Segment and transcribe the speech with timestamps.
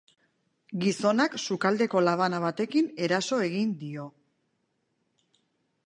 [0.83, 4.11] Gizonak sukaldeko labana batekin eraso egin dio.